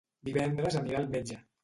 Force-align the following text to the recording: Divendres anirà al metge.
Divendres 0.29 0.77
anirà 0.79 1.01
al 1.03 1.09
metge. 1.17 1.39